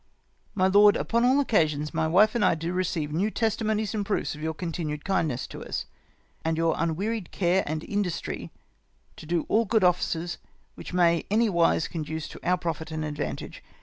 "Mt 0.55 0.73
Lord,— 0.73 0.97
Upon 0.97 1.23
all 1.23 1.39
occasions 1.39 1.93
my 1.93 2.07
wife 2.07 2.33
and 2.33 2.43
I 2.43 2.55
do 2.55 2.73
receive 2.73 3.11
new 3.11 3.29
testimonies 3.29 3.93
and 3.93 4.03
proofs 4.03 4.33
of 4.33 4.41
your 4.41 4.55
continued 4.55 5.05
kindness 5.05 5.45
to 5.45 5.63
us, 5.63 5.85
and 6.43 6.55
of 6.57 6.57
your 6.57 6.73
imwearied 6.75 7.29
care 7.29 7.61
and 7.67 7.83
industry 7.83 8.49
to 9.17 9.27
do 9.27 9.45
all 9.47 9.65
good 9.65 9.83
offices 9.83 10.39
which 10.73 10.91
may 10.91 11.27
any 11.29 11.49
wise 11.49 11.87
conduce 11.87 12.27
to 12.29 12.39
our 12.41 12.57
profit 12.57 12.89
and 12.89 13.05
advantage. 13.05 13.61